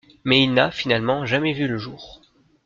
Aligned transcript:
Mais 0.23 0.41
il 0.41 0.55
n'a, 0.55 0.71
finalement, 0.71 1.27
jamais 1.27 1.53
vu 1.53 1.67
le 1.67 1.77
jour. 1.77 2.21